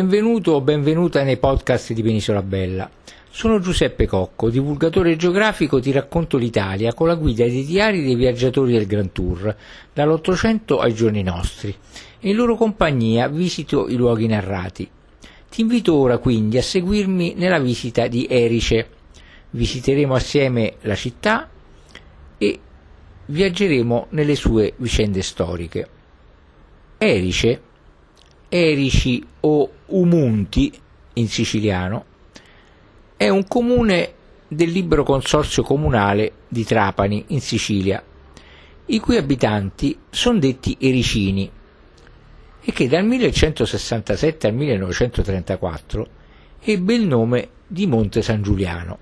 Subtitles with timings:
[0.00, 2.88] Benvenuto o benvenuta nei podcast di Penisola Bella.
[3.30, 8.74] Sono Giuseppe Cocco, divulgatore geografico, ti racconto l'Italia con la guida dei diari dei viaggiatori
[8.74, 9.56] del Grand Tour,
[9.92, 11.74] dall'Ottocento ai giorni nostri,
[12.20, 14.88] in loro compagnia visito i luoghi narrati.
[15.50, 18.88] Ti invito ora quindi a seguirmi nella visita di Erice.
[19.50, 21.50] Visiteremo assieme la città
[22.38, 22.60] e
[23.26, 25.88] viaggeremo nelle sue vicende storiche.
[26.98, 27.62] Erice
[28.48, 30.72] Erici o Umunti
[31.14, 32.04] in siciliano
[33.16, 34.12] è un comune
[34.48, 38.02] del libero consorzio comunale di Trapani in Sicilia,
[38.86, 41.50] i cui abitanti sono detti ericini
[42.60, 46.08] e che dal 1167 al 1934
[46.60, 48.98] ebbe il nome di Monte San Giuliano.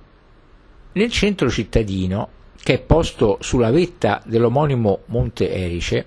[0.92, 2.28] Nel centro cittadino,
[2.60, 6.06] che è posto sulla vetta dell'omonimo Monte Erice,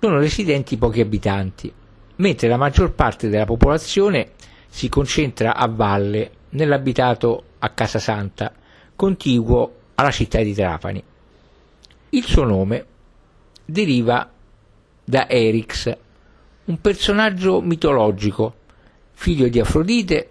[0.00, 1.72] sono residenti pochi abitanti,
[2.18, 4.32] mentre la maggior parte della popolazione
[4.68, 8.52] si concentra a valle nell'abitato a Casasanta,
[8.94, 11.02] contiguo alla città di Trapani.
[12.10, 12.86] Il suo nome
[13.64, 14.30] deriva
[15.04, 15.96] da Erix,
[16.64, 18.54] un personaggio mitologico,
[19.12, 20.30] figlio di Afrodite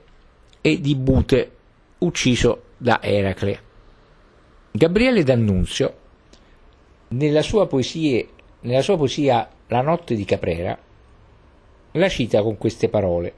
[0.61, 1.51] e di Bute,
[1.99, 3.61] ucciso da Eracle.
[4.71, 5.97] Gabriele D'Annunzio,
[7.09, 8.29] nella sua, poesie,
[8.61, 10.77] nella sua poesia La notte di Caprera,
[11.91, 13.33] la cita con queste parole.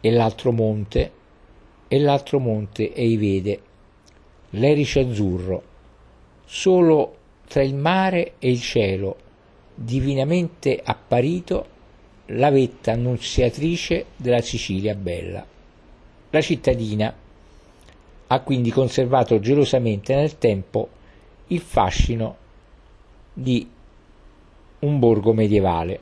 [0.00, 1.12] E l'altro monte,
[1.88, 3.60] e l'altro monte ei vede,
[4.50, 5.62] l'erice azzurro,
[6.44, 9.16] solo tra il mare e il cielo,
[9.74, 11.66] divinamente apparito,
[12.26, 15.44] la vetta annunziatrice della Sicilia bella.
[16.30, 17.14] La cittadina
[18.28, 20.88] ha quindi conservato gelosamente nel tempo
[21.48, 22.36] il fascino
[23.34, 23.68] di
[24.78, 26.00] un borgo medievale.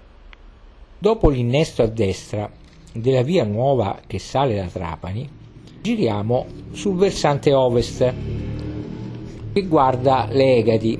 [1.02, 2.50] Dopo l'innesto a destra
[2.92, 5.26] della via nuova che sale da Trapani,
[5.80, 8.14] giriamo sul versante ovest
[9.50, 10.98] che guarda le Egadi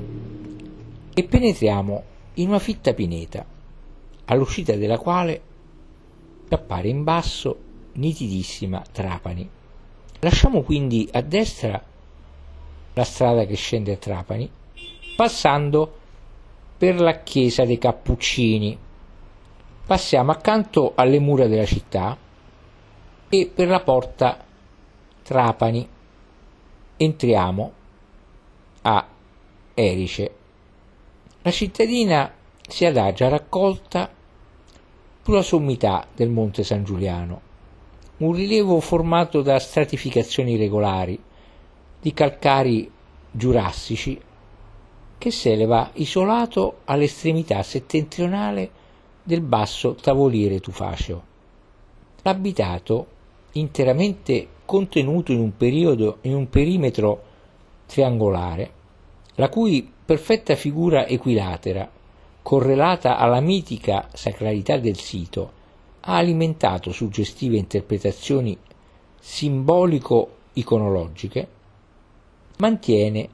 [1.13, 2.03] e penetriamo
[2.33, 3.45] in una fitta pineta,
[4.25, 5.41] all'uscita della quale
[6.49, 7.55] appare in basso
[7.93, 9.47] nitidissima Trapani.
[10.21, 11.79] Lasciamo quindi a destra
[12.93, 14.49] la strada che scende a Trapani,
[15.15, 15.95] passando
[16.75, 18.89] per la chiesa dei Cappuccini
[19.85, 22.17] passiamo accanto alle mura della città
[23.29, 24.43] e per la porta
[25.23, 25.87] Trapani
[26.97, 27.71] entriamo
[28.81, 29.07] a
[29.73, 30.35] Erice.
[31.41, 32.31] La cittadina
[32.67, 34.09] si adagia raccolta
[35.23, 37.41] sulla sommità del Monte San Giuliano,
[38.17, 41.21] un rilievo formato da stratificazioni regolari
[41.99, 42.91] di calcari
[43.31, 44.19] giurassici
[45.17, 48.80] che si eleva isolato all'estremità settentrionale
[49.23, 51.23] del basso tavoliere tufaceo.
[52.23, 53.07] L'abitato,
[53.53, 57.23] interamente contenuto in un, periodo, in un perimetro
[57.87, 58.71] triangolare,
[59.35, 61.89] la cui perfetta figura equilatera,
[62.41, 65.59] correlata alla mitica sacralità del sito,
[66.01, 68.57] ha alimentato suggestive interpretazioni
[69.19, 71.47] simbolico-iconologiche,
[72.57, 73.29] mantiene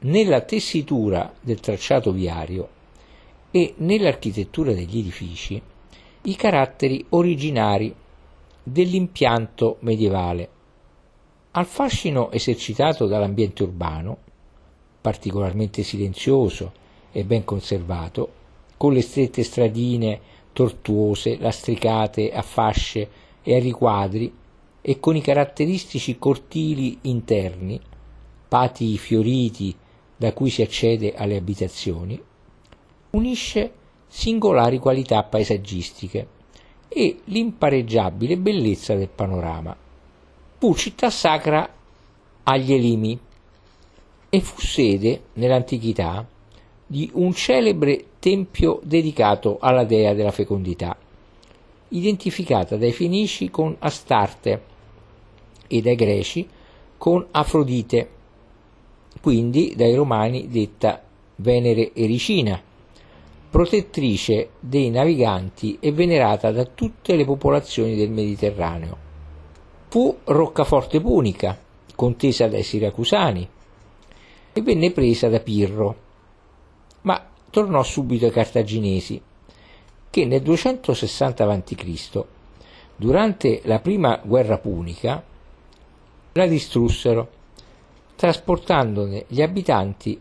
[0.00, 2.68] nella tessitura del tracciato viario
[3.56, 5.62] e nell'architettura degli edifici
[6.22, 7.94] i caratteri originari
[8.60, 10.48] dell'impianto medievale.
[11.52, 14.16] Al fascino esercitato dall'ambiente urbano,
[15.00, 16.72] particolarmente silenzioso
[17.12, 18.32] e ben conservato,
[18.76, 20.20] con le strette stradine
[20.52, 23.08] tortuose, lastricate a fasce
[23.40, 24.34] e a riquadri,
[24.80, 27.80] e con i caratteristici cortili interni,
[28.48, 29.72] pati fioriti
[30.16, 32.20] da cui si accede alle abitazioni,
[33.14, 33.72] unisce
[34.06, 36.28] singolari qualità paesaggistiche
[36.88, 39.76] e l'impareggiabile bellezza del panorama.
[40.58, 41.68] Fu città sacra
[42.44, 43.18] agli Elimi
[44.28, 46.26] e fu sede nell'antichità
[46.86, 50.96] di un celebre tempio dedicato alla dea della fecondità,
[51.88, 54.62] identificata dai Fenici con Astarte
[55.66, 56.48] e dai Greci
[56.96, 58.08] con Afrodite,
[59.20, 61.02] quindi dai Romani detta
[61.36, 62.62] Venere Ericina
[63.54, 68.96] protettrice dei naviganti e venerata da tutte le popolazioni del Mediterraneo.
[69.86, 71.56] Fu roccaforte punica,
[71.94, 73.48] contesa dai siracusani,
[74.52, 75.96] e venne presa da Pirro,
[77.02, 79.22] ma tornò subito ai cartaginesi,
[80.10, 82.24] che nel 260 a.C.,
[82.96, 85.22] durante la prima guerra punica,
[86.32, 87.30] la distrussero,
[88.16, 90.20] trasportandone gli abitanti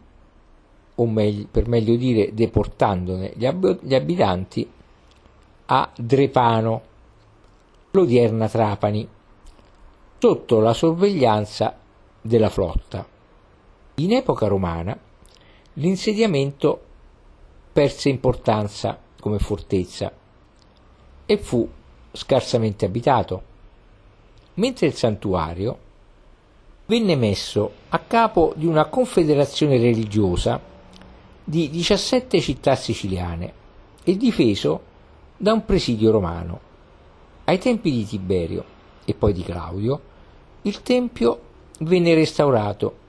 [0.95, 4.69] o meglio, per meglio dire deportandone gli, ab- gli abitanti
[5.66, 6.81] a Drepano,
[7.92, 9.07] l'odierna Trapani,
[10.19, 11.78] sotto la sorveglianza
[12.22, 13.06] della flotta.
[13.95, 14.98] In epoca romana
[15.74, 16.81] l'insediamento
[17.74, 20.12] perse importanza come fortezza
[21.25, 21.68] e fu
[22.12, 23.42] scarsamente abitato,
[24.56, 25.78] mentre il santuario
[26.86, 30.72] venne messo a capo di una confederazione religiosa
[31.44, 33.54] di 17 città siciliane
[34.04, 34.81] e difeso
[35.36, 36.60] da un presidio romano.
[37.45, 38.63] Ai tempi di Tiberio
[39.04, 40.01] e poi di Claudio,
[40.62, 41.40] il tempio
[41.80, 43.01] venne restaurato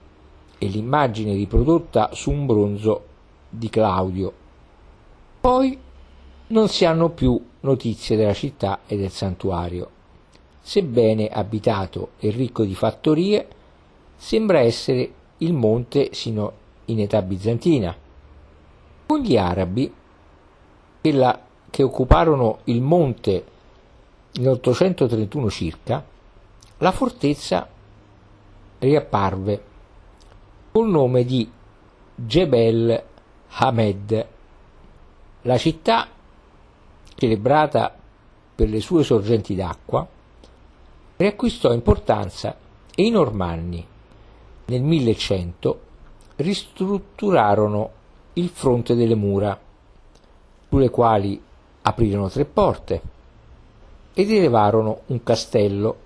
[0.59, 3.05] e l'immagine riprodotta su un bronzo
[3.49, 4.33] di Claudio.
[5.41, 5.79] Poi
[6.49, 9.91] non si hanno più notizie della città e del santuario.
[10.61, 13.47] Sebbene abitato e ricco di fattorie,
[14.17, 16.53] sembra essere il monte sino
[16.87, 17.95] in età bizantina.
[19.07, 19.93] Con gli arabi,
[21.01, 23.45] quella che occuparono il monte
[24.33, 26.05] nel 831 circa,
[26.79, 27.69] la fortezza
[28.79, 29.65] riapparve
[30.73, 31.51] col nome di
[32.15, 33.03] Jebel
[33.49, 34.27] Hamed.
[35.43, 36.09] La città,
[37.15, 37.95] celebrata
[38.55, 40.07] per le sue sorgenti d'acqua,
[41.17, 42.57] riacquistò importanza
[42.95, 43.87] e i normanni
[44.67, 45.81] nel 1100
[46.37, 48.03] ristrutturarono
[48.35, 49.59] il fronte delle mura,
[50.69, 51.41] sulle quali
[51.83, 53.03] aprirono tre porte
[54.13, 55.97] ed elevarono un castello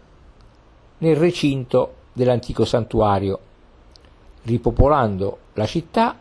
[0.99, 3.39] nel recinto dell'antico santuario,
[4.43, 6.17] ripopolando la città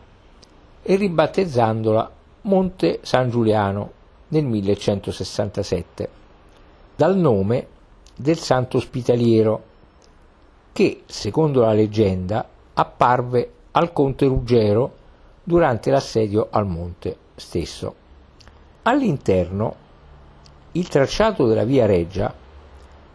[0.82, 2.10] e ribattezzandola
[2.42, 3.92] Monte San Giuliano
[4.28, 6.08] nel 1167,
[6.96, 7.66] dal nome
[8.16, 9.62] del santo ospitaliero
[10.72, 14.97] che, secondo la leggenda, apparve al conte Ruggero
[15.48, 17.94] durante l'assedio al monte stesso.
[18.82, 19.74] All'interno,
[20.72, 22.34] il tracciato della via Reggia,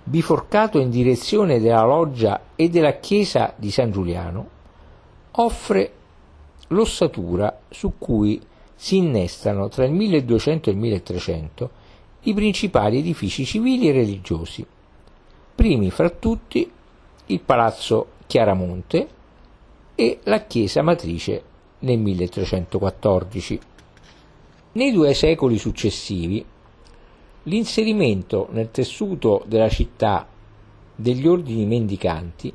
[0.04, 4.50] biforcato in direzione della loggia e della chiesa di San Giuliano,
[5.34, 5.94] offre
[6.70, 8.42] l'ossatura su cui
[8.74, 11.70] si innestano tra il 1200 e il 1300
[12.22, 14.66] i principali edifici civili e religiosi,
[15.54, 16.70] primi fra tutti
[17.28, 19.08] il palazzo Chiaramonte
[19.94, 21.52] e la chiesa matrice
[21.84, 23.60] nel 1314.
[24.74, 26.44] Nei due secoli successivi
[27.44, 30.28] l'inserimento nel tessuto della città
[30.96, 32.54] degli ordini mendicanti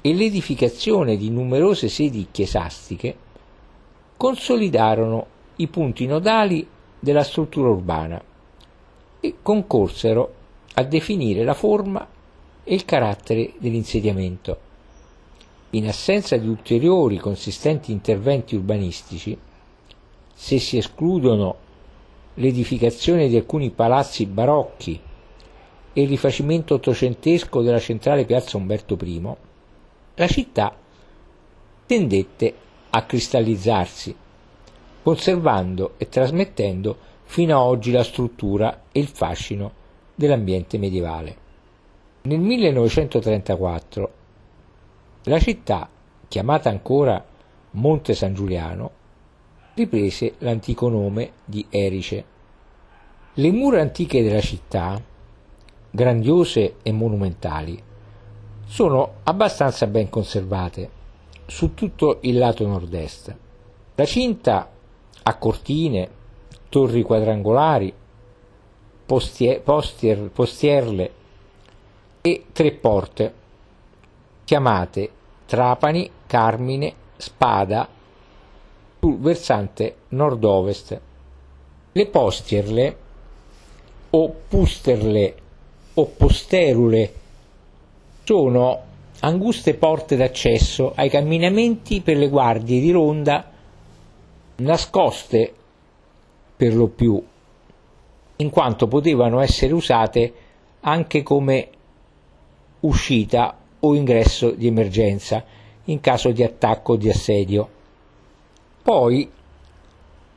[0.00, 3.16] e l'edificazione di numerose sedi chiesastiche
[4.16, 5.26] consolidarono
[5.56, 6.66] i punti nodali
[6.98, 8.22] della struttura urbana
[9.20, 10.34] e concorsero
[10.74, 12.06] a definire la forma
[12.64, 14.70] e il carattere dell'insediamento.
[15.74, 19.38] In assenza di ulteriori consistenti interventi urbanistici,
[20.34, 21.56] se si escludono
[22.34, 25.00] l'edificazione di alcuni palazzi barocchi
[25.94, 29.22] e il rifacimento ottocentesco della centrale piazza Umberto I,
[30.16, 30.76] la città
[31.86, 32.54] tendette
[32.90, 34.14] a cristallizzarsi,
[35.02, 39.72] conservando e trasmettendo fino ad oggi la struttura e il fascino
[40.14, 41.36] dell'ambiente medievale.
[42.24, 44.20] Nel 1934
[45.24, 45.88] la città,
[46.26, 47.24] chiamata ancora
[47.72, 48.90] Monte San Giuliano,
[49.74, 52.24] riprese l'antico nome di Erice.
[53.34, 55.00] Le mura antiche della città,
[55.90, 57.80] grandiose e monumentali,
[58.66, 60.90] sono abbastanza ben conservate
[61.46, 63.36] su tutto il lato nord-est.
[63.94, 64.70] La cinta
[65.22, 66.10] ha cortine,
[66.68, 67.94] torri quadrangolari,
[69.06, 71.12] postie, postier, postierle
[72.20, 73.34] e tre porte
[74.52, 75.10] chiamate
[75.46, 77.88] Trapani, Carmine, Spada
[79.00, 81.00] sul versante nord-ovest.
[81.92, 82.96] Le postierle
[84.10, 85.34] o pusterle
[85.94, 87.14] o posterule
[88.24, 88.82] sono
[89.20, 93.50] anguste porte d'accesso ai camminamenti per le guardie di ronda
[94.56, 95.54] nascoste
[96.54, 97.24] per lo più,
[98.36, 100.34] in quanto potevano essere usate
[100.80, 101.68] anche come
[102.80, 105.42] uscita o ingresso di emergenza
[105.84, 107.68] in caso di attacco o di assedio.
[108.82, 109.30] Poi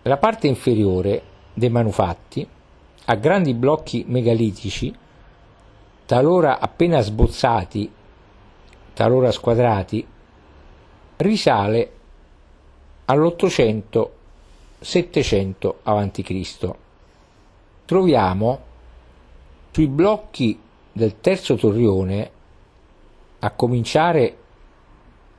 [0.04, 1.22] la parte inferiore
[1.54, 2.48] dei manufatti
[3.06, 4.94] ha grandi blocchi megalitici,
[6.06, 7.92] talora appena sbozzati,
[8.94, 10.08] talora squadrati,
[11.18, 11.92] risale
[13.06, 16.70] all'800-700 a.C.
[17.86, 18.60] Troviamo
[19.72, 20.60] sui blocchi
[20.92, 22.32] del terzo torrione,
[23.39, 24.38] a cominciare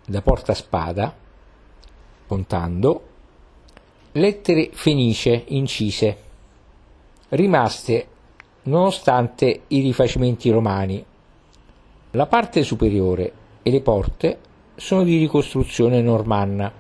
[0.06, 1.14] da Porta Spada,
[2.26, 3.06] contando,
[4.12, 6.16] lettere fenice incise,
[7.30, 8.08] rimaste
[8.62, 11.04] nonostante i rifacimenti romani.
[12.12, 14.38] La parte superiore e le porte
[14.76, 16.72] sono di ricostruzione normanna.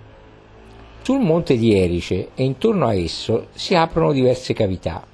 [1.02, 5.04] Sul monte di Erice e intorno a esso si aprono diverse cavità,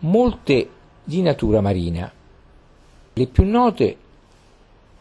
[0.00, 0.68] molte
[1.02, 2.10] di natura marina.
[3.12, 3.96] Le più note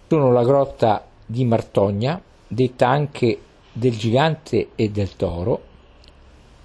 [0.09, 3.39] sono la grotta di Martogna, detta anche
[3.71, 5.61] del gigante e del toro,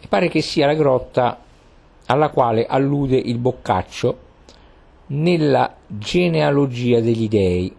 [0.01, 1.43] e pare che sia la grotta
[2.07, 4.19] alla quale allude il Boccaccio
[5.09, 7.75] nella genealogia degli dei.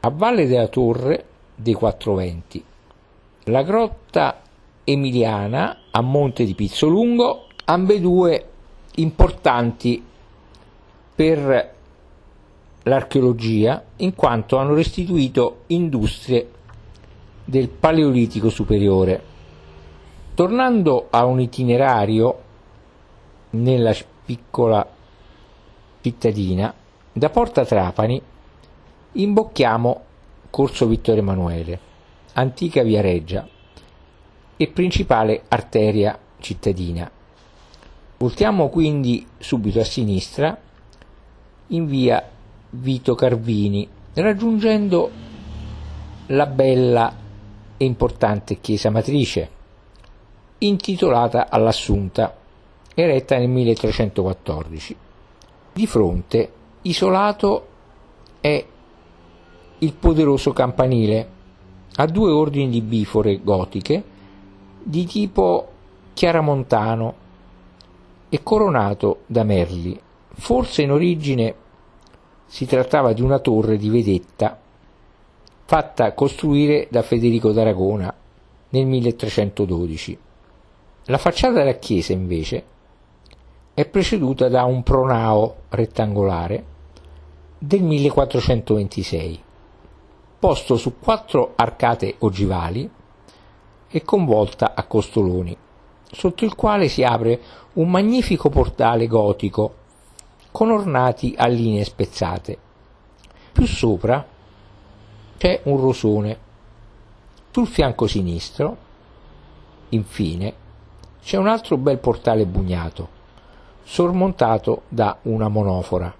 [0.00, 1.24] A valle della torre
[1.54, 2.62] dei quattro venti.
[3.44, 4.42] La grotta
[4.84, 8.48] emiliana a monte di Pizzolungo, ambedue
[8.96, 10.04] importanti
[11.14, 11.78] per
[12.84, 16.50] l'archeologia in quanto hanno restituito industrie
[17.44, 19.28] del Paleolitico superiore.
[20.34, 22.42] Tornando a un itinerario
[23.50, 23.94] nella
[24.24, 24.86] piccola
[26.00, 26.72] cittadina,
[27.12, 28.22] da Porta Trapani
[29.12, 30.04] imbocchiamo
[30.48, 31.78] Corso Vittorio Emanuele,
[32.34, 33.46] antica via Reggia
[34.56, 37.10] e principale arteria cittadina.
[38.18, 40.56] Voltiamo quindi subito a sinistra
[41.68, 42.38] in via
[42.70, 45.10] Vito Carvini, raggiungendo
[46.26, 47.12] la bella
[47.76, 49.50] e importante chiesa matrice,
[50.58, 52.36] intitolata all'Assunta,
[52.94, 54.96] eretta nel 1314.
[55.72, 57.66] Di fronte, isolato,
[58.40, 58.64] è
[59.78, 61.28] il poderoso campanile
[61.96, 64.02] a due ordini di bifore gotiche
[64.82, 65.68] di tipo
[66.14, 67.14] chiaramontano
[68.28, 70.00] e coronato da merli.
[70.32, 71.54] Forse in origine
[72.50, 74.58] si trattava di una torre di vedetta
[75.66, 78.12] fatta costruire da Federico d'Aragona
[78.70, 80.18] nel 1312.
[81.04, 82.64] La facciata della chiesa invece
[83.72, 86.64] è preceduta da un pronao rettangolare
[87.56, 89.42] del 1426,
[90.40, 92.90] posto su quattro arcate ogivali
[93.88, 95.56] e con volta a costoloni,
[96.10, 97.40] sotto il quale si apre
[97.74, 99.74] un magnifico portale gotico
[100.50, 102.58] con ornati a linee spezzate.
[103.52, 104.26] Più sopra
[105.36, 106.48] c'è un rosone.
[107.50, 108.76] Sul fianco sinistro,
[109.90, 110.54] infine,
[111.22, 113.08] c'è un altro bel portale bugnato,
[113.82, 116.12] sormontato da una monofora.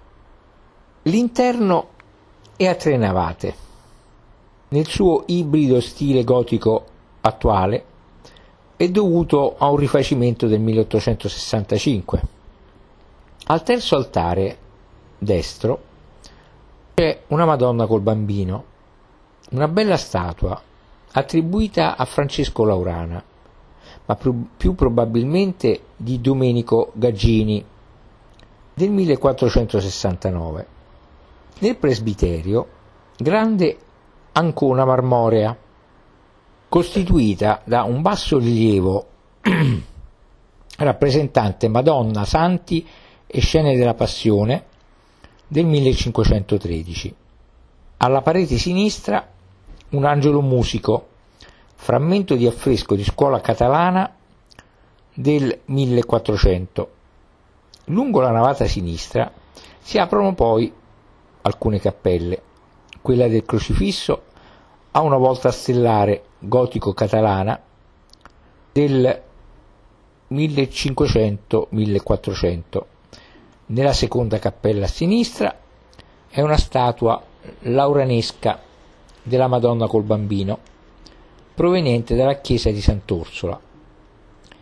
[1.03, 1.89] L'interno
[2.57, 3.69] è a tre navate.
[4.69, 6.85] Nel suo ibrido stile gotico
[7.21, 7.85] attuale
[8.77, 12.39] è dovuto a un rifacimento del 1865
[13.51, 14.59] al terzo altare
[15.19, 15.83] destro
[16.95, 18.65] c'è una Madonna col bambino,
[19.51, 20.63] una bella statua
[21.11, 23.21] attribuita a Francesco Laurana,
[24.07, 27.65] ma più, più probabilmente di Domenico Gaggini
[28.73, 30.67] del 1469.
[31.59, 32.69] Nel presbiterio,
[33.17, 33.79] grande
[34.31, 35.57] ancona marmorea,
[36.69, 39.07] costituita da un basso rilievo
[40.77, 42.87] rappresentante Madonna, Santi
[43.33, 44.65] e Scene della Passione
[45.47, 47.15] del 1513.
[47.99, 49.25] Alla parete sinistra
[49.91, 51.07] un angelo musico,
[51.77, 54.13] frammento di affresco di scuola catalana
[55.15, 56.91] del 1400.
[57.85, 59.33] Lungo la navata sinistra
[59.79, 60.73] si aprono poi
[61.43, 62.43] alcune cappelle.
[63.01, 64.23] Quella del crocifisso
[64.91, 67.63] ha una volta stellare gotico catalana
[68.73, 69.23] del
[70.31, 72.90] 1500-1400
[73.71, 75.57] nella seconda cappella a sinistra
[76.29, 77.23] è una statua
[77.61, 78.61] lauranesca
[79.23, 80.59] della Madonna col bambino,
[81.55, 83.61] proveniente dalla chiesa di Sant'Orsola.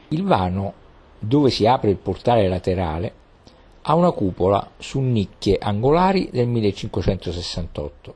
[0.08, 0.72] Il vano,
[1.18, 3.12] dove si apre il portale laterale,
[3.82, 8.14] ha una cupola su nicchie angolari del 1568.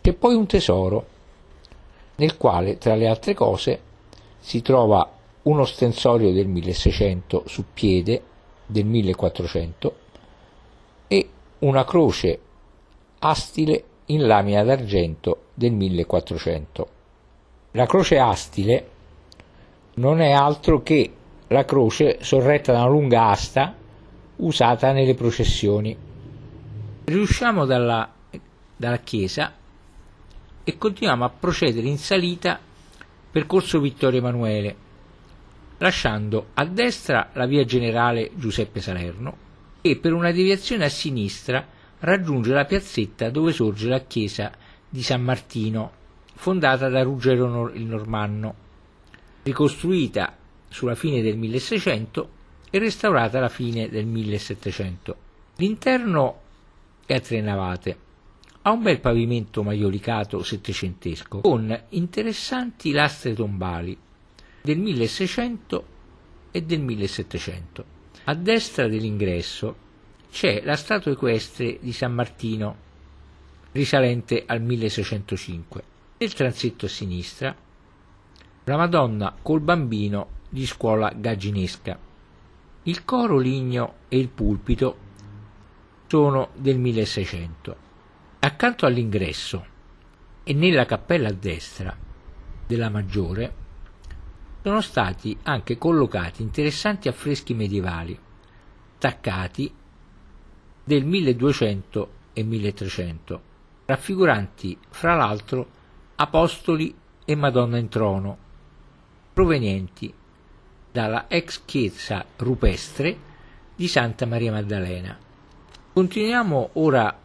[0.00, 1.06] C'è poi un tesoro,
[2.16, 3.80] nel quale, tra le altre cose,
[4.40, 5.08] si trova
[5.42, 8.22] uno stensorio del 1600 su piede
[8.70, 9.96] del 1400
[11.08, 11.28] e
[11.60, 12.38] una croce
[13.18, 16.88] astile in lamina d'argento del 1400.
[17.72, 18.88] La croce astile
[19.94, 21.12] non è altro che
[21.48, 23.74] la croce sorretta da una lunga asta
[24.36, 25.96] usata nelle processioni.
[27.04, 28.08] Riusciamo dalla,
[28.76, 29.52] dalla chiesa
[30.62, 32.58] e continuiamo a procedere in salita
[33.30, 34.76] per Corso Vittorio Emanuele,
[35.80, 39.48] lasciando a destra la via generale Giuseppe Salerno
[39.80, 41.66] e per una deviazione a sinistra
[42.00, 44.52] raggiunge la piazzetta dove sorge la chiesa
[44.88, 45.92] di San Martino,
[46.34, 48.54] fondata da Ruggero il Normanno,
[49.42, 50.36] ricostruita
[50.68, 52.28] sulla fine del 1600
[52.70, 55.16] e restaurata alla fine del 1700.
[55.56, 56.40] L'interno
[57.06, 57.98] è a tre navate.
[58.62, 63.96] Ha un bel pavimento maiolicato settecentesco con interessanti lastre tombali
[64.62, 65.84] del 1600
[66.50, 67.84] e del 1700.
[68.24, 69.88] A destra dell'ingresso
[70.30, 72.88] c'è la statua equestre di San Martino
[73.72, 75.84] risalente al 1605.
[76.18, 77.56] Nel transetto a sinistra
[78.64, 81.98] la Madonna col bambino di scuola gagginesca.
[82.82, 85.08] Il coro ligno e il pulpito
[86.06, 87.76] sono del 1600.
[88.40, 89.66] Accanto all'ingresso
[90.42, 91.96] e nella cappella a destra
[92.66, 93.59] della maggiore
[94.62, 98.18] sono stati anche collocati interessanti affreschi medievali,
[98.98, 99.72] taccati
[100.84, 103.42] del 1200 e 1300,
[103.86, 105.78] raffiguranti fra l'altro
[106.16, 108.36] apostoli e Madonna in trono,
[109.32, 110.12] provenienti
[110.92, 113.16] dalla ex chiesa rupestre
[113.74, 115.18] di Santa Maria Maddalena.
[115.92, 117.18] Continuiamo ora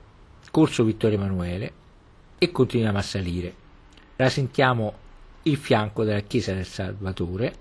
[0.52, 1.74] Corso Vittorio Emanuele
[2.38, 3.56] e continuiamo a salire.
[4.16, 4.94] Rasentiamo
[5.48, 7.54] il fianco della chiesa del Salvatore,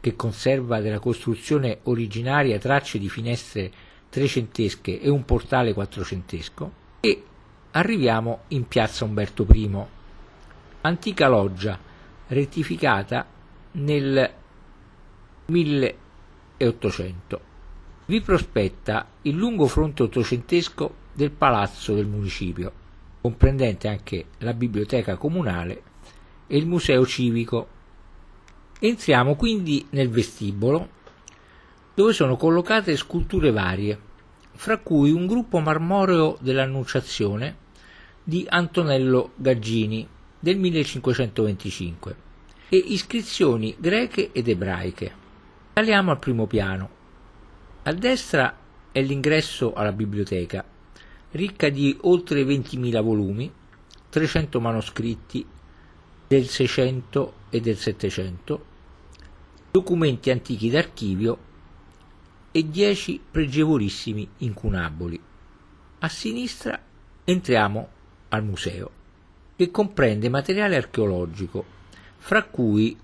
[0.00, 3.72] che conserva della costruzione originaria tracce di finestre
[4.10, 7.22] trecentesche e un portale quattrocentesco, e
[7.70, 9.70] arriviamo in piazza Umberto I,
[10.82, 11.78] antica loggia
[12.26, 13.26] rettificata
[13.72, 14.30] nel
[15.46, 17.40] 1800.
[18.06, 22.70] Vi prospetta il lungo fronte ottocentesco del palazzo del municipio,
[23.22, 25.92] comprendente anche la biblioteca comunale
[26.54, 27.68] e il museo civico.
[28.78, 30.88] Entriamo quindi nel vestibolo,
[31.94, 33.98] dove sono collocate sculture varie,
[34.52, 37.56] fra cui un gruppo marmoreo dell'Annunciazione
[38.22, 40.06] di Antonello Gaggini
[40.38, 42.16] del 1525
[42.68, 45.12] e iscrizioni greche ed ebraiche.
[45.74, 46.88] Saliamo al primo piano.
[47.82, 48.56] A destra
[48.92, 50.64] è l'ingresso alla biblioteca,
[51.32, 53.52] ricca di oltre 20.000 volumi,
[54.08, 55.46] 300 manoscritti
[56.26, 58.64] del 600 e del 700,
[59.70, 61.38] documenti antichi d'archivio
[62.50, 65.20] e 10 pregevolissimi incunaboli.
[65.98, 66.80] A sinistra
[67.24, 67.88] entriamo
[68.28, 68.90] al museo,
[69.56, 71.64] che comprende materiale archeologico,
[72.18, 72.96] fra cui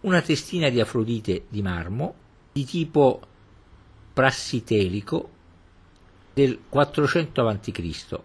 [0.00, 2.14] una testina di Afrodite di marmo
[2.52, 3.20] di tipo
[4.12, 5.30] prassitelico
[6.32, 8.20] del 400 a.C.,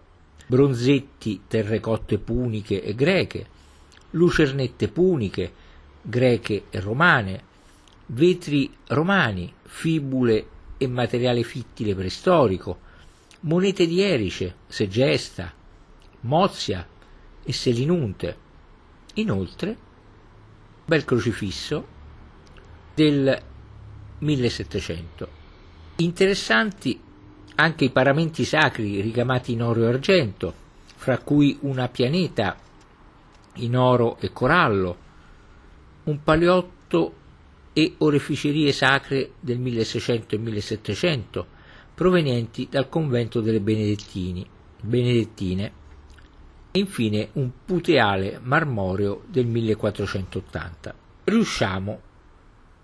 [0.46, 3.46] bronzetti, terrecotte puniche e greche,
[4.12, 5.52] lucernette puniche,
[6.02, 7.44] greche e romane,
[8.06, 10.46] vetri romani, fibule
[10.78, 12.78] e materiale fittile preistorico,
[13.40, 15.52] monete di Erice, Segesta,
[16.20, 16.86] Mozia
[17.42, 18.36] e Selinunte.
[19.14, 19.76] Inoltre,
[20.84, 21.86] bel crocifisso
[22.94, 23.40] del
[24.18, 25.28] 1700.
[25.96, 27.00] Interessanti
[27.54, 30.54] anche i paramenti sacri ricamati in oro e argento,
[30.96, 32.56] fra cui una pianeta
[33.56, 34.96] in oro e corallo,
[36.04, 37.14] un paleotto
[37.72, 41.46] e oreficerie sacre del 1600 e 1700
[41.94, 45.70] provenienti dal convento delle Benedettine
[46.70, 50.94] e infine un puteale marmoreo del 1480.
[51.24, 52.00] Riusciamo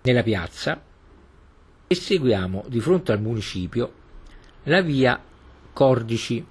[0.03, 0.81] nella piazza
[1.87, 3.93] e seguiamo di fronte al municipio
[4.63, 5.21] la via
[5.73, 6.45] Cordici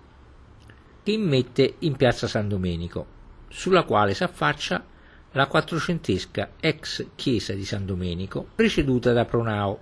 [1.02, 3.16] che immette in piazza San Domenico,
[3.48, 4.84] sulla quale si affaccia
[5.32, 9.80] la quattrocentesca ex chiesa di San Domenico, preceduta da Pronao,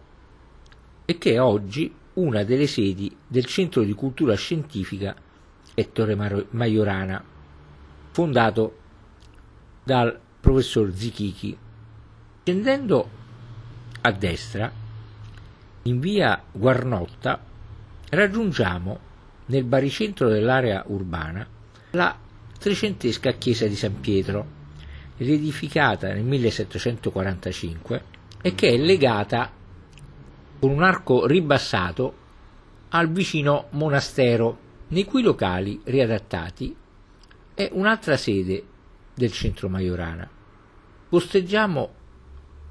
[1.04, 5.14] e che è oggi una delle sedi del Centro di Cultura Scientifica
[5.74, 7.22] Ettore Majorana,
[8.10, 8.78] fondato
[9.84, 11.56] dal professor Zichichi.
[12.42, 13.10] Scendendo
[14.00, 14.72] a destra,
[15.82, 17.40] in via Guarnotta,
[18.08, 18.98] raggiungiamo
[19.46, 21.46] nel baricentro dell'area urbana
[21.90, 22.16] la
[22.58, 24.46] trecentesca chiesa di San Pietro,
[25.16, 28.02] riedificata nel 1745
[28.42, 29.50] e che è legata
[30.58, 32.24] con un arco ribassato
[32.90, 36.74] al vicino monastero, nei cui locali riadattati
[37.54, 38.62] è un'altra sede
[39.14, 40.28] del centro Majorana.
[41.08, 41.94] Posteggiamo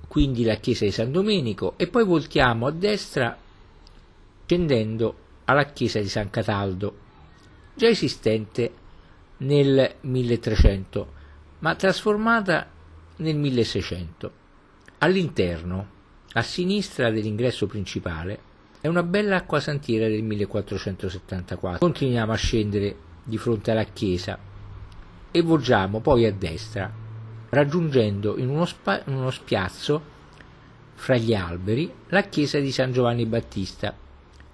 [0.08, 3.38] quindi la chiesa di San Domenico e poi voltiamo a destra
[4.46, 6.98] scendendo alla chiesa di San Cataldo,
[7.74, 8.72] già esistente
[9.38, 11.14] nel 1300,
[11.60, 12.70] ma trasformata
[13.18, 14.32] nel 1600.
[15.00, 15.88] All'interno,
[16.34, 18.40] a sinistra dell'ingresso principale,
[18.82, 21.80] è una bella acquasantiera del 1474.
[21.80, 24.38] Continuiamo a scendere di fronte alla chiesa
[25.32, 26.92] e volgiamo poi a destra,
[27.50, 30.14] raggiungendo in uno, spa- in uno spiazzo
[30.94, 33.94] fra gli alberi la chiesa di San Giovanni Battista,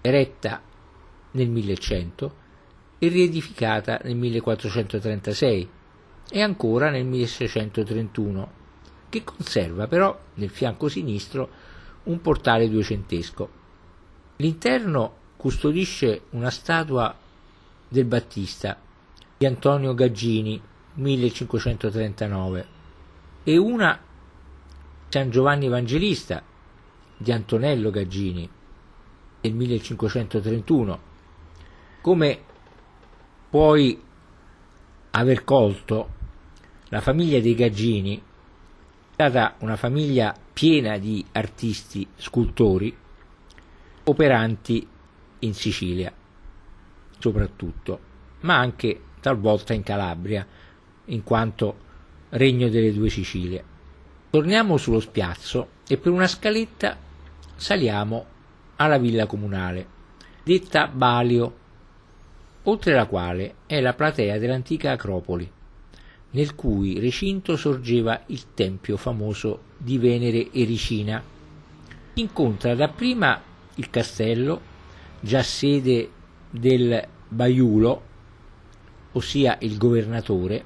[0.01, 0.61] eretta
[1.31, 2.40] nel 1100
[3.03, 5.69] e riedificata nel 1436
[6.29, 8.51] e ancora nel 1631,
[9.09, 11.49] che conserva però nel fianco sinistro
[12.03, 13.49] un portale duecentesco.
[14.35, 17.17] L'interno custodisce una statua
[17.87, 18.79] del Battista
[19.35, 20.61] di Antonio Gaggini
[20.93, 22.67] 1539
[23.43, 23.99] e una
[25.09, 26.43] San Giovanni Evangelista
[27.17, 28.47] di Antonello Gaggini
[29.41, 30.99] del 1531.
[32.01, 32.49] Come
[33.51, 34.01] puoi
[35.11, 36.09] aver colto,
[36.85, 38.21] la famiglia dei Gaggini è
[39.11, 42.95] stata una famiglia piena di artisti, scultori,
[44.05, 44.87] operanti
[45.39, 46.13] in Sicilia,
[47.19, 47.99] soprattutto,
[48.41, 50.47] ma anche talvolta in Calabria,
[51.05, 51.75] in quanto
[52.29, 53.63] regno delle due Sicilie.
[54.29, 56.97] Torniamo sullo spiazzo e per una scaletta
[57.55, 58.25] saliamo
[58.77, 59.85] alla villa comunale,
[60.41, 61.57] detta Balio,
[62.63, 65.49] oltre la quale è la platea dell'antica Acropoli,
[66.31, 71.21] nel cui recinto sorgeva il tempio famoso di Venere Ericina.
[72.13, 73.41] Incontra dapprima
[73.75, 74.61] il castello,
[75.19, 76.09] già sede
[76.49, 78.09] del Baiulo,
[79.13, 80.65] ossia il governatore,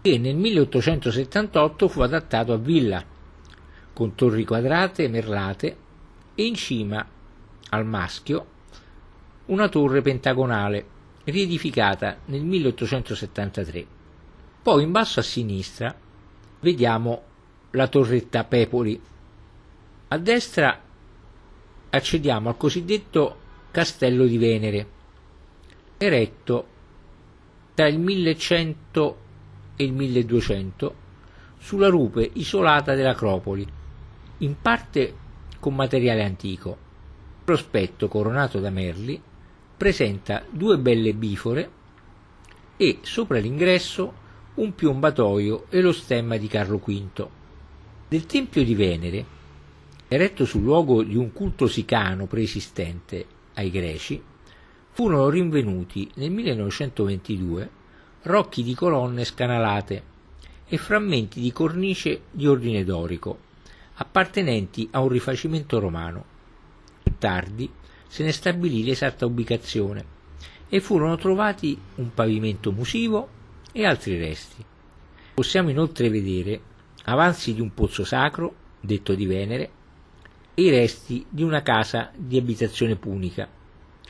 [0.00, 3.04] che nel 1878 fu adattato a villa,
[3.92, 5.76] con torri quadrate merlate
[6.34, 7.06] e in cima
[7.70, 8.56] al maschio
[9.48, 13.86] una torre pentagonale riedificata nel 1873.
[14.62, 15.94] Poi in basso a sinistra
[16.60, 17.22] vediamo
[17.70, 19.00] la torretta Pepoli.
[20.08, 20.80] A destra
[21.90, 23.36] accediamo al cosiddetto
[23.70, 24.86] Castello di Venere,
[25.96, 26.66] eretto
[27.74, 29.18] tra il 1100
[29.76, 30.94] e il 1200
[31.58, 33.66] sulla rupe isolata dell'Acropoli,
[34.38, 35.14] in parte
[35.58, 36.86] con materiale antico.
[37.44, 39.22] Prospetto coronato da merli
[39.78, 41.70] presenta due belle bifore
[42.76, 47.28] e sopra l'ingresso un piombatoio e lo stemma di Carlo V.
[48.08, 49.24] Del Tempio di Venere,
[50.08, 54.20] eretto sul luogo di un culto sicano preesistente ai greci,
[54.90, 57.70] furono rinvenuti nel 1922
[58.22, 60.02] rocchi di colonne scanalate
[60.66, 63.38] e frammenti di cornice di ordine dorico,
[63.94, 66.24] appartenenti a un rifacimento romano.
[67.00, 67.70] Più tardi
[68.08, 70.16] se ne stabilì l'esatta ubicazione
[70.68, 73.28] e furono trovati un pavimento musivo
[73.72, 74.64] e altri resti.
[75.34, 76.60] Possiamo inoltre vedere
[77.04, 79.70] avanzi di un pozzo sacro, detto di Venere,
[80.54, 83.48] e i resti di una casa di abitazione punica,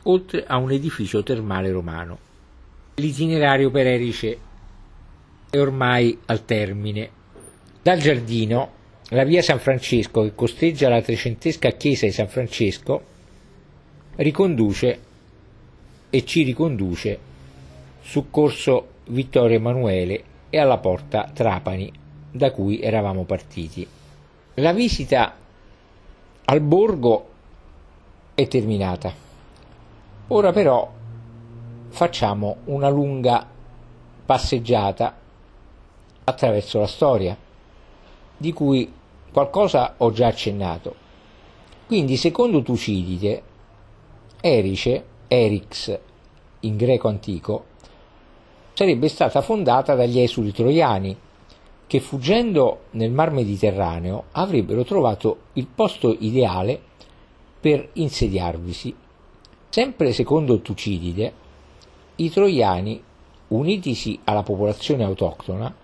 [0.05, 2.19] oltre a un edificio termale romano.
[2.95, 4.39] L'itinerario per Erice
[5.51, 7.11] è ormai al termine.
[7.83, 8.73] Dal giardino,
[9.11, 13.17] la via San Francesco che costeggia la trecentesca chiesa di San Francesco
[14.19, 15.01] riconduce
[16.11, 17.19] e ci riconduce
[18.01, 21.93] su corso Vittorio Emanuele e alla porta Trapani,
[22.31, 23.87] da cui eravamo partiti.
[24.55, 25.37] La visita
[26.47, 27.29] al borgo
[28.35, 29.13] è terminata.
[30.29, 30.91] Ora però
[31.91, 33.47] facciamo una lunga
[34.27, 35.17] passeggiata
[36.25, 37.37] attraverso la storia,
[38.37, 38.93] di cui
[39.33, 41.07] qualcosa ho già accennato.
[41.87, 43.43] Quindi, secondo Tucidide,
[44.41, 45.99] Erice, Erix
[46.61, 47.65] in greco antico,
[48.73, 51.17] sarebbe stata fondata dagli esuli troiani,
[51.89, 56.81] che fuggendo nel mar Mediterraneo avrebbero trovato il posto ideale
[57.61, 58.95] per insediarvisi.
[59.71, 61.33] Sempre secondo Tucidide,
[62.17, 63.03] i troiani,
[63.49, 65.75] unitisi alla popolazione autoctona,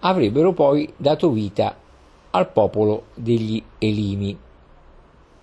[0.00, 1.76] avrebbero poi dato vita
[2.30, 4.38] al popolo degli Elimi.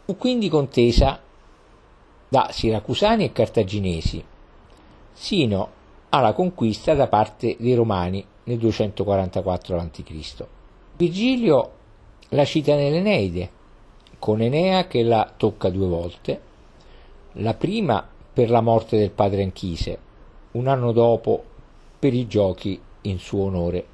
[0.06, 1.20] Fu quindi contesa
[2.32, 4.24] da siracusani e cartaginesi,
[5.12, 5.70] sino
[6.08, 10.46] alla conquista da parte dei Romani nel 244 a.C.
[10.96, 11.72] Virgilio
[12.30, 13.50] la cita nell'Eneide,
[14.18, 16.42] con Enea che la tocca due volte,
[17.34, 20.00] la prima per la morte del padre Anchise,
[20.52, 21.44] un anno dopo
[22.00, 23.86] per i giochi in suo onore.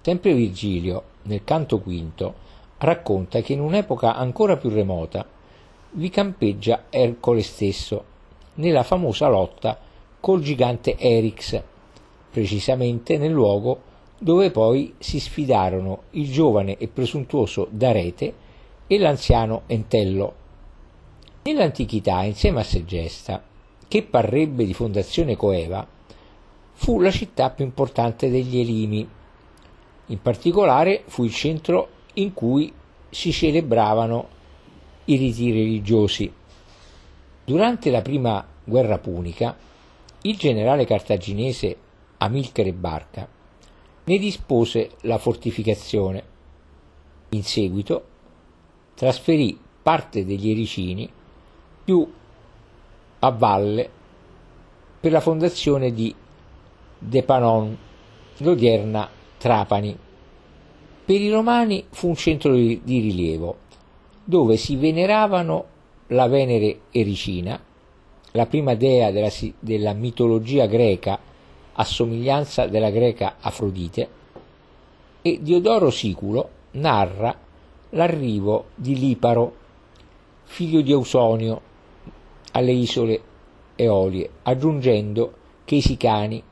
[0.00, 2.34] Sempre Virgilio, nel canto quinto,
[2.78, 5.36] racconta che in un'epoca ancora più remota
[5.92, 8.04] vi campeggia Ercole stesso
[8.54, 9.78] nella famosa lotta
[10.20, 11.62] col gigante Erix,
[12.30, 13.86] precisamente nel luogo
[14.18, 18.34] dove poi si sfidarono il giovane e presuntuoso Darete
[18.86, 20.34] e l'anziano Entello.
[21.42, 23.42] Nell'antichità, insieme a Segesta,
[23.86, 25.86] che parrebbe di fondazione coeva,
[26.72, 29.08] fu la città più importante degli Elimi.
[30.06, 32.72] In particolare fu il centro in cui
[33.08, 34.36] si celebravano
[35.10, 36.30] i riti religiosi.
[37.44, 39.56] Durante la prima guerra punica,
[40.22, 41.76] il generale cartaginese
[42.18, 43.26] Amilcare Barca
[44.04, 46.36] ne dispose la fortificazione.
[47.30, 48.06] In seguito
[48.94, 51.08] trasferì parte degli ericini
[51.84, 52.10] più
[53.20, 53.90] a valle
[55.00, 56.14] per la fondazione di
[56.98, 57.78] Depanon,
[58.38, 59.96] l'odierna Trapani.
[61.04, 63.66] Per i romani fu un centro di rilievo,
[64.28, 65.64] dove si veneravano
[66.08, 67.58] la Venere Ericina,
[68.32, 71.18] la prima dea della, della mitologia greca
[71.72, 74.08] a somiglianza della greca Afrodite,
[75.22, 77.34] e Diodoro Siculo narra
[77.88, 79.54] l'arrivo di Liparo,
[80.44, 81.60] figlio di Ausonio,
[82.52, 83.20] alle isole
[83.76, 85.32] Eolie, aggiungendo
[85.64, 86.42] che i sicani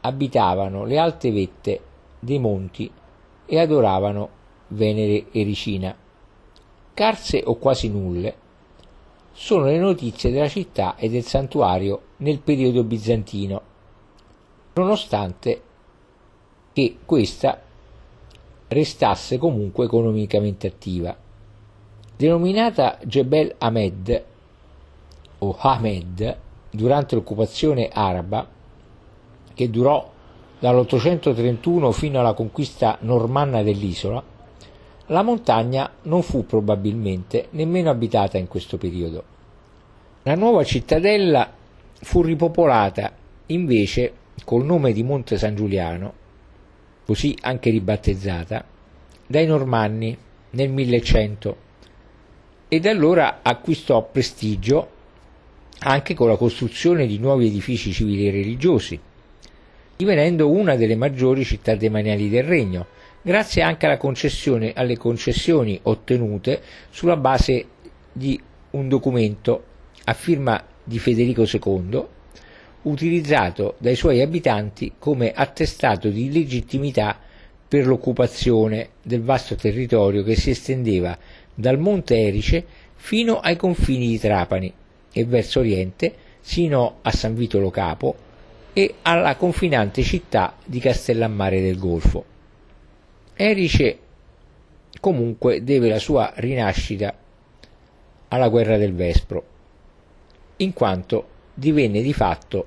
[0.00, 1.80] abitavano le alte vette
[2.18, 2.90] dei monti
[3.44, 4.28] e adoravano
[4.68, 5.94] Venere Ericina.
[7.00, 8.34] Carse o quasi nulle
[9.32, 13.62] sono le notizie della città e del santuario nel periodo bizantino,
[14.74, 15.62] nonostante
[16.74, 17.58] che questa
[18.68, 21.16] restasse comunque economicamente attiva.
[22.14, 24.24] Denominata Jebel Ahmed
[25.38, 26.36] o Hamed
[26.68, 28.46] durante l'occupazione araba,
[29.54, 30.06] che durò
[30.58, 34.22] dall'831 fino alla conquista normanna dell'isola,
[35.10, 39.24] la montagna non fu probabilmente nemmeno abitata in questo periodo.
[40.22, 41.52] La nuova cittadella
[42.00, 43.12] fu ripopolata
[43.46, 44.12] invece
[44.44, 46.12] col nome di Monte San Giuliano,
[47.04, 48.64] così anche ribattezzata,
[49.26, 50.16] dai Normanni
[50.50, 51.56] nel 1100
[52.68, 54.98] e da allora acquistò prestigio
[55.80, 59.00] anche con la costruzione di nuovi edifici civili e religiosi,
[59.96, 62.86] divenendo una delle maggiori città demaniali del regno,
[63.22, 67.66] grazie anche alle concessioni ottenute sulla base
[68.12, 69.64] di un documento
[70.04, 72.04] a firma di Federico II,
[72.82, 77.18] utilizzato dai suoi abitanti come attestato di legittimità
[77.68, 81.16] per l'occupazione del vasto territorio che si estendeva
[81.54, 84.72] dal Monte Erice fino ai confini di Trapani
[85.12, 88.16] e verso oriente sino a San Vito Lo Capo
[88.72, 92.24] e alla confinante città di Castellammare del Golfo.
[93.42, 93.98] Erice
[95.00, 97.16] comunque deve la sua rinascita
[98.28, 99.44] alla guerra del Vespro,
[100.56, 102.66] in quanto divenne di fatto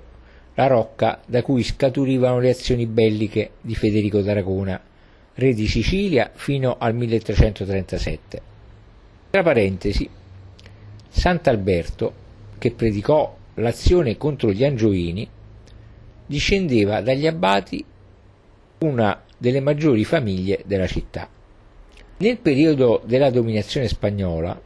[0.56, 4.82] la rocca da cui scaturivano le azioni belliche di Federico d'Aragona,
[5.36, 8.42] re di Sicilia fino al 1337.
[9.30, 10.10] Tra parentesi,
[11.08, 12.14] Sant'Alberto,
[12.58, 15.30] che predicò l'azione contro gli Angioini,
[16.26, 17.86] discendeva dagli abbati
[18.80, 21.28] una delle maggiori famiglie della città.
[22.16, 24.58] Nel periodo della dominazione spagnola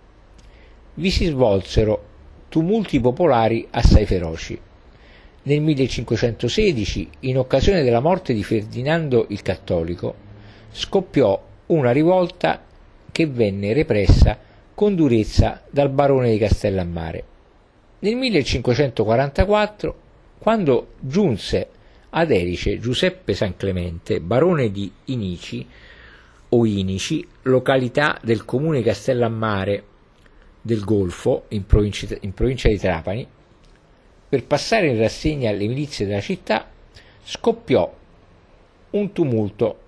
[0.93, 2.03] vi si svolsero
[2.47, 4.55] tumulti popolari assai feroci.
[5.41, 10.13] Nel 1516, in occasione della morte di Ferdinando il Cattolico,
[10.71, 12.63] scoppiò una rivolta
[13.11, 14.37] che venne repressa
[14.75, 17.23] con durezza dal barone di Castellammare.
[17.97, 19.95] Nel 1544,
[20.37, 21.69] quando giunse
[22.17, 25.63] ad Erice Giuseppe San Clemente, barone di Inici
[26.49, 29.83] o Inici, località del comune Castellammare
[30.59, 33.27] del Golfo, in provincia, in provincia di Trapani,
[34.29, 36.67] per passare in rassegna le milizie della città,
[37.23, 37.95] scoppiò
[38.89, 39.79] un tumulto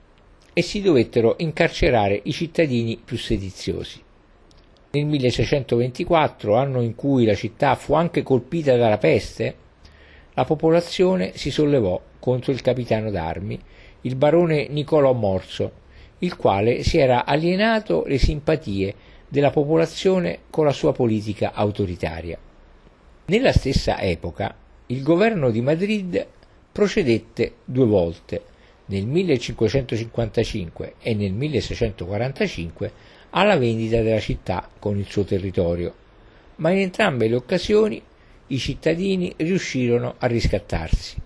[0.54, 4.00] e si dovettero incarcerare i cittadini più sediziosi.
[4.92, 9.68] Nel 1624, anno in cui la città fu anche colpita dalla peste,
[10.40, 13.60] la popolazione si sollevò contro il capitano d'armi,
[14.04, 15.72] il barone Niccolò Morso,
[16.20, 18.96] il quale si era alienato le simpatie
[19.28, 22.38] della popolazione con la sua politica autoritaria.
[23.26, 26.26] Nella stessa epoca il governo di Madrid
[26.72, 28.44] procedette due volte,
[28.86, 32.92] nel 1555 e nel 1645,
[33.32, 35.94] alla vendita della città con il suo territorio,
[36.56, 38.02] ma in entrambe le occasioni
[38.50, 41.18] i cittadini riuscirono a riscattarsi.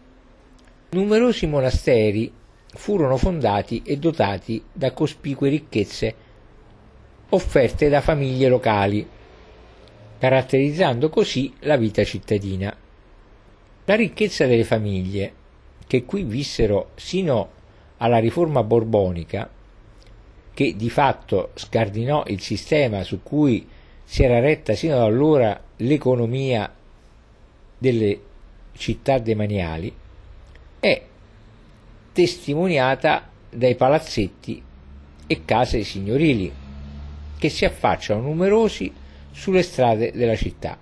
[0.90, 2.32] Numerosi monasteri
[2.68, 6.16] furono fondati e dotati da cospicue ricchezze
[7.30, 9.08] offerte da famiglie locali,
[10.20, 12.76] caratterizzando così la vita cittadina.
[13.86, 15.34] La ricchezza delle famiglie,
[15.88, 17.50] che qui vissero sino
[17.98, 19.50] alla riforma borbonica,
[20.54, 23.68] che di fatto scardinò il sistema su cui
[24.04, 26.72] si era retta sino ad allora l'economia
[27.84, 28.18] delle
[28.78, 29.94] città demaniali,
[30.80, 31.02] è
[32.14, 34.64] testimoniata dai palazzetti
[35.28, 36.50] e case signorili
[37.38, 38.90] che si affacciano numerosi
[39.32, 40.78] sulle strade della città.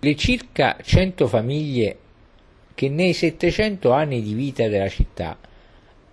[0.00, 1.98] Le circa 100 famiglie
[2.74, 5.36] che nei 700 anni di vita della città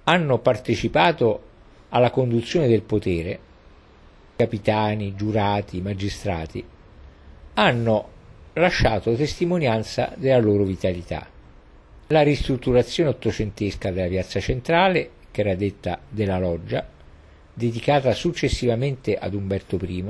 [0.03, 1.43] hanno partecipato
[1.89, 3.39] alla conduzione del potere,
[4.35, 6.61] capitani, giurati, magistrati,
[7.53, 8.12] hanno
[8.53, 11.27] lasciato testimonianza della loro vitalità.
[12.07, 16.87] La ristrutturazione ottocentesca della piazza centrale, che era detta della loggia,
[17.53, 20.05] dedicata successivamente ad Umberto I,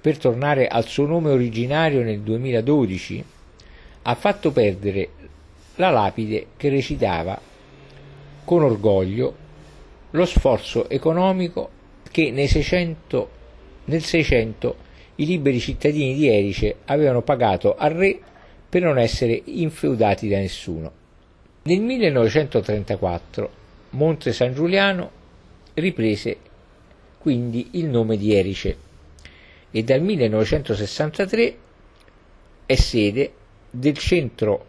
[0.00, 3.24] per tornare al suo nome originario nel 2012,
[4.02, 5.08] ha fatto perdere
[5.76, 7.38] la lapide che recitava
[8.44, 9.44] con orgoglio
[10.10, 11.68] lo sforzo economico
[12.10, 13.30] che nei 600,
[13.86, 14.76] nel 600
[15.16, 18.18] i liberi cittadini di Erice avevano pagato al re
[18.68, 20.92] per non essere infeudati da nessuno.
[21.62, 23.50] Nel 1934
[23.90, 25.10] Monte San Giuliano
[25.74, 26.36] riprese
[27.18, 28.76] quindi il nome di Erice
[29.70, 31.56] e dal 1963
[32.66, 33.32] è sede
[33.70, 34.66] del Centro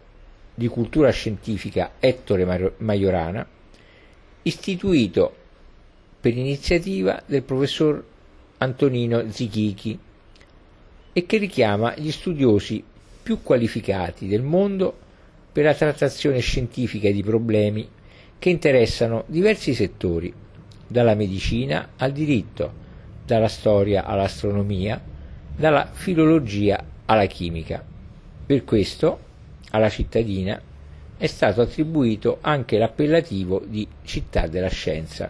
[0.54, 3.46] di Cultura Scientifica Ettore Majorana,
[4.42, 5.34] istituito
[6.20, 8.04] per iniziativa del professor
[8.58, 9.98] Antonino Zichichi
[11.18, 12.80] e che richiama gli studiosi
[13.24, 14.96] più qualificati del mondo
[15.50, 17.88] per la trattazione scientifica di problemi
[18.38, 20.32] che interessano diversi settori,
[20.86, 22.72] dalla medicina al diritto,
[23.26, 25.02] dalla storia all'astronomia,
[25.56, 27.84] dalla filologia alla chimica.
[28.46, 29.18] Per questo
[29.70, 30.62] alla cittadina
[31.16, 35.28] è stato attribuito anche l'appellativo di città della scienza.